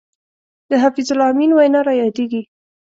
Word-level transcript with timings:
د 0.69 0.71
حفیظ 0.83 1.07
الله 1.13 1.27
امین 1.31 1.51
وینا 1.53 1.79
را 1.87 1.93
یادېږي. 2.01 2.41